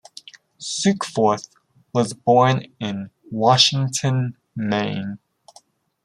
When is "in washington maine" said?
2.79-5.19